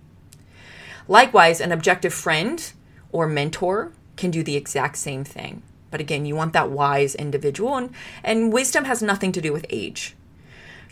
Likewise, 1.08 1.60
an 1.60 1.72
objective 1.72 2.14
friend 2.14 2.72
or 3.12 3.26
mentor 3.26 3.92
can 4.16 4.30
do 4.30 4.42
the 4.42 4.56
exact 4.56 4.96
same 4.96 5.24
thing. 5.24 5.62
But 5.90 6.00
again, 6.00 6.26
you 6.26 6.34
want 6.34 6.52
that 6.54 6.70
wise 6.70 7.14
individual, 7.14 7.76
and, 7.76 7.94
and 8.24 8.52
wisdom 8.52 8.84
has 8.84 9.02
nothing 9.02 9.32
to 9.32 9.40
do 9.40 9.52
with 9.52 9.66
age. 9.70 10.16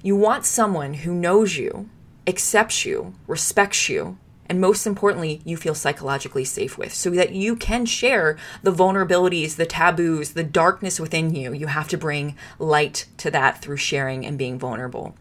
You 0.03 0.17
want 0.17 0.45
someone 0.45 0.95
who 0.95 1.13
knows 1.15 1.57
you, 1.57 1.89
accepts 2.27 2.85
you, 2.85 3.15
respects 3.27 3.89
you, 3.89 4.19
and 4.47 4.61
most 4.61 4.87
importantly, 4.87 5.41
you 5.45 5.57
feel 5.57 5.75
psychologically 5.75 6.45
safe 6.45 6.77
with 6.77 6.93
so 6.93 7.11
that 7.11 7.33
you 7.33 7.57
can 7.57 7.87
share 7.87 8.37
the 8.63 8.73
vulnerabilities, 8.73 9.57
the 9.57 9.65
taboos, 9.65 10.33
the 10.33 10.45
darkness 10.45 11.01
within 11.01 11.35
you. 11.35 11.53
You 11.53 11.69
have 11.69 11.89
to 11.89 11.97
bring 11.97 12.37
light 12.59 13.07
to 13.17 13.31
that 13.31 13.63
through 13.63 13.79
sharing 13.79 14.27
and 14.27 14.37
being 14.37 14.59
vulnerable. 14.59 15.17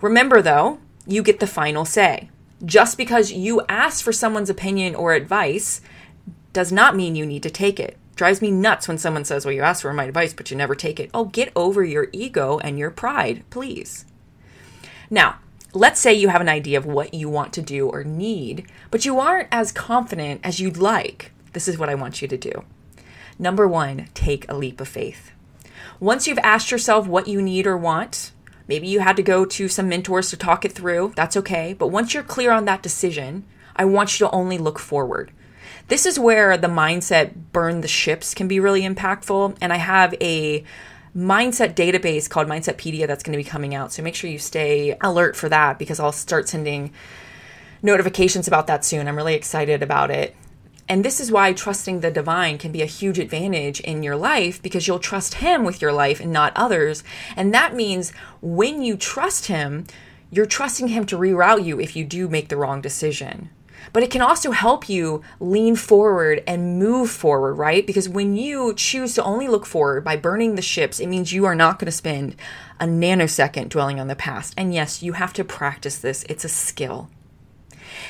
Remember, 0.00 0.42
though, 0.42 0.78
you 1.06 1.22
get 1.22 1.40
the 1.40 1.46
final 1.46 1.84
say. 1.84 2.30
Just 2.64 2.96
because 2.96 3.32
you 3.32 3.62
ask 3.68 4.04
for 4.04 4.12
someone's 4.12 4.50
opinion 4.50 4.94
or 4.94 5.12
advice 5.12 5.80
does 6.52 6.70
not 6.70 6.96
mean 6.96 7.16
you 7.16 7.24
need 7.24 7.42
to 7.42 7.50
take 7.50 7.80
it. 7.80 7.96
Drives 8.16 8.42
me 8.42 8.50
nuts 8.50 8.86
when 8.86 8.98
someone 8.98 9.24
says, 9.24 9.44
Well, 9.44 9.54
you 9.54 9.62
asked 9.62 9.82
for 9.82 9.92
my 9.92 10.04
advice, 10.04 10.34
but 10.34 10.50
you 10.50 10.56
never 10.56 10.74
take 10.74 11.00
it. 11.00 11.10
Oh, 11.14 11.24
get 11.24 11.52
over 11.56 11.82
your 11.82 12.08
ego 12.12 12.58
and 12.58 12.78
your 12.78 12.90
pride, 12.90 13.44
please. 13.50 14.04
Now, 15.08 15.38
Let's 15.72 16.00
say 16.00 16.12
you 16.12 16.30
have 16.30 16.40
an 16.40 16.48
idea 16.48 16.78
of 16.78 16.86
what 16.86 17.14
you 17.14 17.28
want 17.28 17.52
to 17.52 17.62
do 17.62 17.88
or 17.88 18.02
need, 18.02 18.66
but 18.90 19.04
you 19.04 19.20
aren't 19.20 19.48
as 19.52 19.70
confident 19.70 20.40
as 20.42 20.58
you'd 20.58 20.76
like. 20.76 21.30
This 21.52 21.68
is 21.68 21.78
what 21.78 21.88
I 21.88 21.94
want 21.94 22.20
you 22.20 22.26
to 22.26 22.36
do. 22.36 22.64
Number 23.38 23.68
one, 23.68 24.08
take 24.12 24.50
a 24.50 24.56
leap 24.56 24.80
of 24.80 24.88
faith. 24.88 25.30
Once 26.00 26.26
you've 26.26 26.38
asked 26.38 26.72
yourself 26.72 27.06
what 27.06 27.28
you 27.28 27.40
need 27.40 27.68
or 27.68 27.76
want, 27.76 28.32
maybe 28.70 28.86
you 28.86 29.00
had 29.00 29.16
to 29.16 29.22
go 29.22 29.44
to 29.44 29.68
some 29.68 29.88
mentors 29.88 30.30
to 30.30 30.36
talk 30.36 30.64
it 30.64 30.72
through, 30.72 31.12
that's 31.16 31.36
okay. 31.36 31.74
But 31.74 31.88
once 31.88 32.14
you're 32.14 32.22
clear 32.22 32.52
on 32.52 32.66
that 32.66 32.84
decision, 32.84 33.44
I 33.74 33.84
want 33.84 34.18
you 34.18 34.26
to 34.26 34.32
only 34.32 34.58
look 34.58 34.78
forward. 34.78 35.32
This 35.88 36.06
is 36.06 36.20
where 36.20 36.56
the 36.56 36.68
mindset 36.68 37.34
burn 37.52 37.80
the 37.80 37.88
ships 37.88 38.32
can 38.32 38.46
be 38.46 38.60
really 38.60 38.82
impactful. 38.82 39.58
And 39.60 39.72
I 39.72 39.76
have 39.76 40.14
a 40.20 40.64
mindset 41.16 41.74
database 41.74 42.30
called 42.30 42.46
Mindsetpedia 42.46 43.08
that's 43.08 43.24
going 43.24 43.32
to 43.32 43.44
be 43.44 43.50
coming 43.50 43.74
out. 43.74 43.92
So 43.92 44.04
make 44.04 44.14
sure 44.14 44.30
you 44.30 44.38
stay 44.38 44.96
alert 45.00 45.34
for 45.34 45.48
that 45.48 45.76
because 45.76 45.98
I'll 45.98 46.12
start 46.12 46.48
sending 46.48 46.92
notifications 47.82 48.46
about 48.46 48.68
that 48.68 48.84
soon. 48.84 49.08
I'm 49.08 49.16
really 49.16 49.34
excited 49.34 49.82
about 49.82 50.12
it. 50.12 50.36
And 50.90 51.04
this 51.04 51.20
is 51.20 51.30
why 51.30 51.52
trusting 51.52 52.00
the 52.00 52.10
divine 52.10 52.58
can 52.58 52.72
be 52.72 52.82
a 52.82 52.86
huge 52.86 53.20
advantage 53.20 53.78
in 53.78 54.02
your 54.02 54.16
life 54.16 54.60
because 54.60 54.88
you'll 54.88 54.98
trust 54.98 55.34
him 55.34 55.62
with 55.62 55.80
your 55.80 55.92
life 55.92 56.18
and 56.18 56.32
not 56.32 56.52
others. 56.56 57.04
And 57.36 57.54
that 57.54 57.76
means 57.76 58.10
when 58.42 58.82
you 58.82 58.96
trust 58.96 59.46
him, 59.46 59.86
you're 60.32 60.46
trusting 60.46 60.88
him 60.88 61.06
to 61.06 61.16
reroute 61.16 61.64
you 61.64 61.78
if 61.78 61.94
you 61.94 62.04
do 62.04 62.28
make 62.28 62.48
the 62.48 62.56
wrong 62.56 62.80
decision 62.80 63.50
but 63.92 64.02
it 64.02 64.10
can 64.10 64.20
also 64.20 64.50
help 64.50 64.88
you 64.90 65.22
lean 65.40 65.74
forward 65.74 66.42
and 66.46 66.78
move 66.78 67.10
forward, 67.10 67.54
right? 67.54 67.86
Because 67.86 68.08
when 68.08 68.36
you 68.36 68.74
choose 68.74 69.14
to 69.14 69.24
only 69.24 69.48
look 69.48 69.64
forward 69.64 70.04
by 70.04 70.16
burning 70.16 70.54
the 70.54 70.62
ships, 70.62 71.00
it 71.00 71.06
means 71.06 71.32
you 71.32 71.46
are 71.46 71.54
not 71.54 71.78
going 71.78 71.86
to 71.86 71.92
spend 71.92 72.36
a 72.78 72.84
nanosecond 72.84 73.70
dwelling 73.70 73.98
on 73.98 74.08
the 74.08 74.14
past. 74.14 74.52
And 74.56 74.74
yes, 74.74 75.02
you 75.02 75.14
have 75.14 75.32
to 75.32 75.44
practice 75.44 75.98
this, 75.98 76.24
it's 76.28 76.44
a 76.44 76.48
skill. 76.48 77.08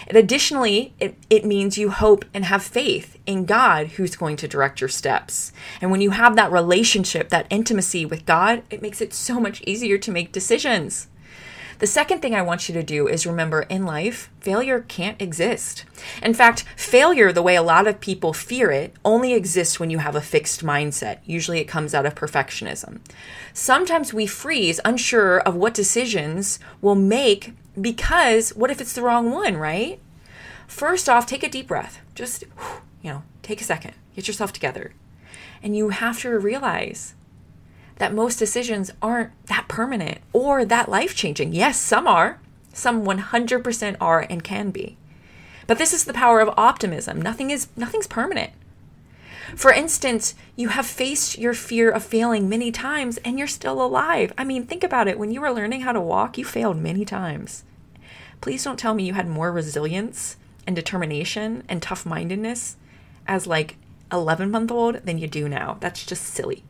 And 0.06 0.16
additionally, 0.16 0.94
it, 0.98 1.16
it 1.28 1.44
means 1.44 1.78
you 1.78 1.90
hope 1.90 2.24
and 2.32 2.44
have 2.44 2.62
faith 2.62 3.18
in 3.26 3.44
God 3.44 3.88
who's 3.88 4.16
going 4.16 4.36
to 4.36 4.48
direct 4.48 4.80
your 4.80 4.88
steps. 4.88 5.52
And 5.80 5.90
when 5.90 6.00
you 6.00 6.10
have 6.10 6.36
that 6.36 6.52
relationship, 6.52 7.28
that 7.30 7.46
intimacy 7.50 8.04
with 8.04 8.26
God, 8.26 8.62
it 8.70 8.82
makes 8.82 9.00
it 9.00 9.14
so 9.14 9.40
much 9.40 9.62
easier 9.62 9.98
to 9.98 10.10
make 10.10 10.32
decisions. 10.32 11.08
The 11.80 11.86
second 11.86 12.20
thing 12.20 12.34
I 12.34 12.42
want 12.42 12.68
you 12.68 12.74
to 12.74 12.82
do 12.82 13.08
is 13.08 13.26
remember 13.26 13.62
in 13.62 13.86
life, 13.86 14.30
failure 14.38 14.80
can't 14.86 15.20
exist. 15.20 15.86
In 16.22 16.34
fact, 16.34 16.66
failure, 16.76 17.32
the 17.32 17.40
way 17.40 17.56
a 17.56 17.62
lot 17.62 17.86
of 17.86 18.02
people 18.02 18.34
fear 18.34 18.70
it, 18.70 18.94
only 19.02 19.32
exists 19.32 19.80
when 19.80 19.88
you 19.88 19.96
have 19.96 20.14
a 20.14 20.20
fixed 20.20 20.62
mindset. 20.62 21.20
Usually 21.24 21.58
it 21.58 21.64
comes 21.64 21.94
out 21.94 22.04
of 22.04 22.14
perfectionism. 22.14 22.98
Sometimes 23.54 24.12
we 24.12 24.26
freeze, 24.26 24.78
unsure 24.84 25.40
of 25.40 25.56
what 25.56 25.72
decisions 25.72 26.58
we'll 26.82 26.96
make 26.96 27.54
because 27.80 28.50
what 28.50 28.70
if 28.70 28.82
it's 28.82 28.92
the 28.92 29.00
wrong 29.00 29.30
one, 29.30 29.56
right? 29.56 30.00
First 30.66 31.08
off, 31.08 31.24
take 31.24 31.42
a 31.42 31.48
deep 31.48 31.68
breath. 31.68 32.00
Just, 32.14 32.44
you 33.00 33.10
know, 33.10 33.22
take 33.40 33.62
a 33.62 33.64
second, 33.64 33.94
get 34.14 34.28
yourself 34.28 34.52
together. 34.52 34.92
And 35.62 35.74
you 35.74 35.88
have 35.88 36.20
to 36.20 36.38
realize 36.38 37.14
that 38.00 38.14
most 38.14 38.38
decisions 38.38 38.90
aren't 39.02 39.30
that 39.46 39.68
permanent 39.68 40.18
or 40.32 40.64
that 40.64 40.88
life 40.88 41.14
changing. 41.14 41.52
Yes, 41.52 41.78
some 41.78 42.06
are. 42.06 42.40
Some 42.72 43.04
100% 43.04 43.96
are 44.00 44.26
and 44.30 44.42
can 44.42 44.70
be. 44.70 44.96
But 45.66 45.76
this 45.76 45.92
is 45.92 46.04
the 46.04 46.14
power 46.14 46.40
of 46.40 46.54
optimism. 46.56 47.20
Nothing 47.20 47.50
is 47.50 47.68
nothing's 47.76 48.06
permanent. 48.06 48.52
For 49.54 49.70
instance, 49.70 50.34
you 50.56 50.68
have 50.68 50.86
faced 50.86 51.36
your 51.36 51.52
fear 51.52 51.90
of 51.90 52.02
failing 52.02 52.48
many 52.48 52.72
times 52.72 53.18
and 53.18 53.38
you're 53.38 53.46
still 53.46 53.84
alive. 53.84 54.32
I 54.38 54.44
mean, 54.44 54.64
think 54.64 54.82
about 54.82 55.06
it. 55.06 55.18
When 55.18 55.30
you 55.30 55.42
were 55.42 55.52
learning 55.52 55.82
how 55.82 55.92
to 55.92 56.00
walk, 56.00 56.38
you 56.38 56.44
failed 56.44 56.78
many 56.78 57.04
times. 57.04 57.64
Please 58.40 58.64
don't 58.64 58.78
tell 58.78 58.94
me 58.94 59.04
you 59.04 59.12
had 59.12 59.28
more 59.28 59.52
resilience 59.52 60.38
and 60.66 60.74
determination 60.74 61.64
and 61.68 61.82
tough 61.82 62.06
mindedness 62.06 62.76
as 63.26 63.46
like 63.46 63.76
11 64.10 64.50
month 64.50 64.70
old 64.70 64.94
than 65.04 65.18
you 65.18 65.26
do 65.28 65.50
now. 65.50 65.76
That's 65.80 66.06
just 66.06 66.24
silly. 66.24 66.64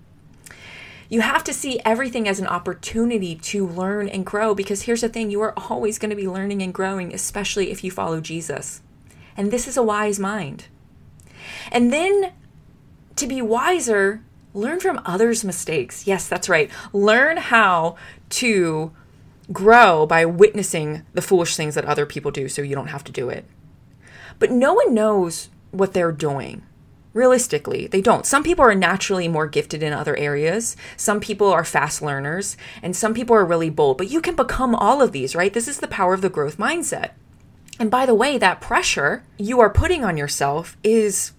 You 1.11 1.23
have 1.23 1.43
to 1.45 1.52
see 1.52 1.81
everything 1.85 2.29
as 2.29 2.38
an 2.38 2.47
opportunity 2.47 3.35
to 3.35 3.67
learn 3.67 4.09
and 4.09 4.25
grow 4.25 4.55
because 4.55 4.83
here's 4.83 5.00
the 5.00 5.09
thing 5.09 5.31
you 5.31 5.40
are 5.40 5.59
always 5.59 5.99
going 5.99 6.11
to 6.11 6.17
be 6.17 6.29
learning 6.29 6.62
and 6.62 6.73
growing, 6.73 7.12
especially 7.12 7.73
if 7.73 7.83
you 7.83 7.90
follow 7.90 8.21
Jesus. 8.21 8.81
And 9.37 9.50
this 9.50 9.67
is 9.67 9.76
a 9.76 9.83
wise 9.83 10.21
mind. 10.21 10.67
And 11.73 11.93
then 11.93 12.33
to 13.17 13.26
be 13.26 13.43
wiser, 13.43 14.23
learn 14.55 14.79
from 14.79 15.02
others' 15.05 15.45
mistakes. 15.45 16.07
Yes, 16.07 16.29
that's 16.29 16.49
right. 16.49 16.71
Learn 16.93 17.38
how 17.38 17.97
to 18.31 18.93
grow 19.52 20.07
by 20.07 20.25
witnessing 20.25 21.02
the 21.12 21.23
foolish 21.23 21.57
things 21.57 21.75
that 21.75 21.85
other 21.85 22.07
people 22.07 22.31
do 22.31 22.49
so 22.49 22.62
you 22.62 22.76
don't 22.76 22.87
have 22.87 23.05
to 23.05 23.12
do 23.12 23.29
it. 23.29 23.45
But 24.38 24.52
no 24.52 24.75
one 24.75 24.95
knows 24.95 25.49
what 25.73 25.93
they're 25.93 26.12
doing. 26.12 26.62
Realistically, 27.12 27.87
they 27.88 28.00
don't. 28.00 28.25
Some 28.25 28.45
people 28.45 28.64
are 28.64 28.75
naturally 28.75 29.26
more 29.26 29.49
gifted 29.49 29.83
in 29.83 29.93
other 29.93 30.17
areas. 30.17 30.76
Some 30.97 31.19
people 31.21 31.49
are 31.49 31.64
fast 31.64 32.02
learners, 32.02 32.57
and 32.83 32.95
some 32.95 33.14
people 33.14 33.35
are 33.35 33.45
really 33.45 33.71
bold. 33.71 33.99
But 33.99 34.11
you 34.11 34.21
can 34.21 34.37
become 34.37 34.75
all 34.75 35.02
of 35.02 35.12
these, 35.12 35.35
right? 35.35 35.52
This 35.52 35.67
is 35.67 35.79
the 35.79 35.88
power 35.88 36.14
of 36.14 36.23
the 36.23 36.29
growth 36.29 36.57
mindset. 36.57 37.11
And 37.81 37.90
by 37.90 38.07
the 38.07 38.14
way, 38.14 38.38
that 38.38 38.61
pressure 38.61 39.25
you 39.38 39.59
are 39.61 39.71
putting 39.71 40.05
on 40.05 40.17
yourself 40.17 40.76
is 40.85 41.33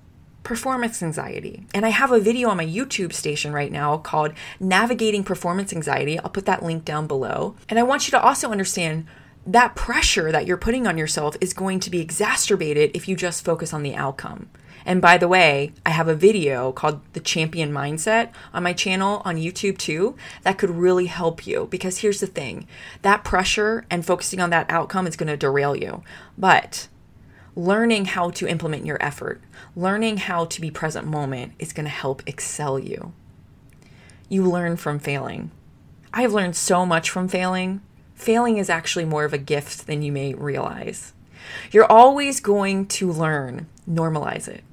performance 0.44 1.02
anxiety. 1.04 1.66
And 1.74 1.86
I 1.86 1.90
have 1.90 2.12
a 2.12 2.20
video 2.20 2.50
on 2.50 2.58
my 2.58 2.66
YouTube 2.66 3.14
station 3.14 3.54
right 3.54 3.72
now 3.72 3.98
called 3.98 4.34
Navigating 4.60 5.24
Performance 5.24 5.72
Anxiety. 5.72 6.20
I'll 6.20 6.32
put 6.32 6.48
that 6.48 6.64
link 6.64 6.84
down 6.84 7.08
below. 7.08 7.56
And 7.70 7.78
I 7.78 7.84
want 7.84 8.08
you 8.08 8.12
to 8.12 8.22
also 8.22 8.52
understand 8.52 9.06
that 9.46 9.76
pressure 9.76 10.32
that 10.32 10.46
you're 10.46 10.58
putting 10.58 10.86
on 10.86 10.98
yourself 10.98 11.36
is 11.42 11.54
going 11.54 11.80
to 11.82 11.90
be 11.90 12.00
exacerbated 12.00 12.92
if 12.94 13.08
you 13.08 13.16
just 13.16 13.46
focus 13.46 13.74
on 13.74 13.84
the 13.84 13.96
outcome. 13.96 14.50
And 14.86 15.02
by 15.02 15.18
the 15.18 15.28
way, 15.28 15.74
I 15.86 15.92
have 15.92 16.08
a 16.08 16.16
video 16.16 16.72
called 16.72 17.02
The 17.14 17.20
Champion 17.20 17.72
Mindset 17.72 18.32
on 18.54 18.64
my 18.64 18.74
channel 18.74 19.22
on 19.26 19.38
YouTube 19.38 19.78
too 19.78 20.16
that 20.44 20.58
could 20.58 20.70
really 20.70 21.06
help 21.06 21.46
you 21.46 21.68
because 21.70 22.00
here's 22.00 22.20
the 22.20 22.28
thing 22.28 22.68
that 23.02 23.24
pressure 23.24 23.86
and 23.90 24.06
focusing 24.06 24.40
on 24.40 24.50
that 24.50 24.70
outcome 24.70 25.08
is 25.08 25.16
going 25.16 25.28
to 25.28 25.38
derail 25.38 25.76
you. 25.76 26.04
But 26.38 26.88
learning 27.56 28.06
how 28.06 28.30
to 28.32 28.48
implement 28.48 28.86
your 28.86 29.02
effort, 29.02 29.42
learning 29.76 30.18
how 30.18 30.46
to 30.46 30.62
be 30.62 30.72
present 30.72 31.08
moment 31.08 31.54
is 31.60 31.74
going 31.74 31.86
to 31.86 31.90
help 31.90 32.24
excel 32.28 32.80
you. 32.80 33.14
You 34.30 34.50
learn 34.50 34.78
from 34.78 35.00
failing. 35.00 35.52
I 36.14 36.22
have 36.22 36.34
learned 36.34 36.56
so 36.56 36.86
much 36.86 37.10
from 37.10 37.28
failing. 37.28 37.82
Failing 38.16 38.58
is 38.58 38.70
actually 38.70 39.06
more 39.06 39.26
of 39.26 39.34
a 39.34 39.38
gift 39.38 39.88
than 39.88 40.02
you 40.02 40.12
may 40.12 40.34
realize. 40.34 41.14
You're 41.72 41.92
always 41.92 42.40
going 42.40 42.86
to 42.88 43.12
learn, 43.12 43.68
normalize 43.90 44.48
it. 44.48 44.64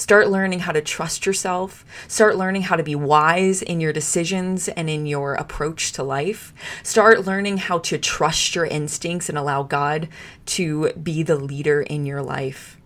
Start 0.00 0.30
learning 0.30 0.60
how 0.60 0.72
to 0.72 0.80
trust 0.80 1.26
yourself. 1.26 1.84
Start 2.08 2.34
learning 2.34 2.62
how 2.62 2.76
to 2.76 2.82
be 2.82 2.94
wise 2.94 3.60
in 3.60 3.82
your 3.82 3.92
decisions 3.92 4.66
and 4.66 4.88
in 4.88 5.04
your 5.04 5.34
approach 5.34 5.92
to 5.92 6.02
life. 6.02 6.54
Start 6.82 7.26
learning 7.26 7.58
how 7.58 7.80
to 7.80 7.98
trust 7.98 8.54
your 8.54 8.64
instincts 8.64 9.28
and 9.28 9.36
allow 9.36 9.62
God 9.62 10.08
to 10.46 10.90
be 10.94 11.22
the 11.22 11.36
leader 11.36 11.82
in 11.82 12.06
your 12.06 12.22
life. 12.22 12.78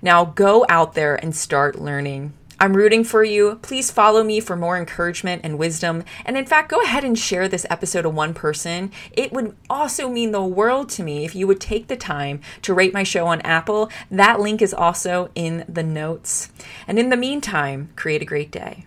Now 0.00 0.24
go 0.24 0.64
out 0.70 0.94
there 0.94 1.16
and 1.16 1.36
start 1.36 1.78
learning. 1.78 2.32
I'm 2.62 2.76
rooting 2.76 3.02
for 3.02 3.24
you. 3.24 3.58
Please 3.60 3.90
follow 3.90 4.22
me 4.22 4.38
for 4.38 4.54
more 4.54 4.78
encouragement 4.78 5.40
and 5.42 5.58
wisdom. 5.58 6.04
And 6.24 6.38
in 6.38 6.46
fact, 6.46 6.70
go 6.70 6.80
ahead 6.80 7.02
and 7.02 7.18
share 7.18 7.48
this 7.48 7.66
episode 7.68 8.02
to 8.02 8.08
one 8.08 8.34
person. 8.34 8.92
It 9.10 9.32
would 9.32 9.56
also 9.68 10.08
mean 10.08 10.30
the 10.30 10.44
world 10.44 10.88
to 10.90 11.02
me 11.02 11.24
if 11.24 11.34
you 11.34 11.48
would 11.48 11.60
take 11.60 11.88
the 11.88 11.96
time 11.96 12.40
to 12.62 12.72
rate 12.72 12.94
my 12.94 13.02
show 13.02 13.26
on 13.26 13.40
Apple. 13.40 13.90
That 14.12 14.38
link 14.38 14.62
is 14.62 14.72
also 14.72 15.32
in 15.34 15.64
the 15.68 15.82
notes. 15.82 16.52
And 16.86 17.00
in 17.00 17.08
the 17.08 17.16
meantime, 17.16 17.90
create 17.96 18.22
a 18.22 18.26
great 18.26 18.52
day. 18.52 18.86